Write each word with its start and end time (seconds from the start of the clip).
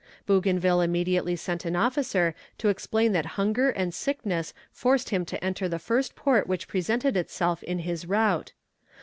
Bougainville 0.25 0.81
immediately 0.81 1.35
sent 1.35 1.63
an 1.63 1.75
officer 1.75 2.33
to 2.57 2.69
explain 2.69 3.11
that 3.11 3.27
hunger 3.37 3.69
and 3.69 3.93
sickness 3.93 4.51
forced 4.71 5.11
him 5.11 5.25
to 5.25 5.43
enter 5.43 5.69
the 5.69 5.77
first 5.77 6.15
port 6.15 6.47
which 6.47 6.67
presented 6.67 7.15
itself 7.15 7.61
in 7.61 7.77
his 7.77 8.07
route. 8.07 8.51